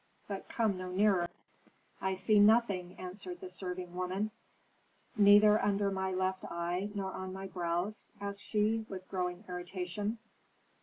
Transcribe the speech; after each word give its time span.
But 0.27 0.49
come 0.49 0.77
no 0.79 0.89
nearer." 0.89 1.29
"I 2.01 2.15
see 2.15 2.39
nothing," 2.39 2.95
answered 2.99 3.39
the 3.39 3.51
serving 3.51 3.93
woman. 3.93 4.31
"Neither 5.15 5.63
under 5.63 5.91
my 5.91 6.11
left 6.11 6.43
eye 6.43 6.89
nor 6.95 7.11
on 7.13 7.33
my 7.33 7.45
brows?" 7.45 8.09
asked 8.19 8.41
she, 8.41 8.83
with 8.89 9.07
growing 9.09 9.43
irritation. 9.47 10.17